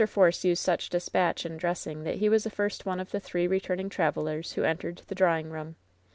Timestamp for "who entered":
4.53-4.99